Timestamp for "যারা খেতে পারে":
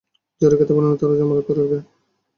0.41-0.87